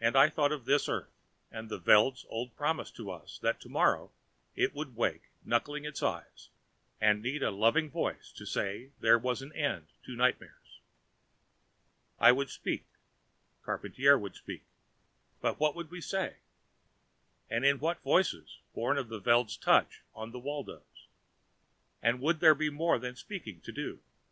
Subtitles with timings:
[0.00, 1.10] And I thought of this Earth,
[1.50, 4.12] and the Veld's old promise to us that tomorrow
[4.54, 6.50] it would wake knuckling its eyes,
[7.00, 10.78] and need a loving voice to say there was an end to nightmares.
[12.20, 14.62] I would speak and Charpantier would speak,
[15.40, 16.36] but what would we say?
[17.50, 21.08] And in what voices, born of the Veld's touch on the Waldos?
[22.00, 24.00] And would there be more than speaking to do?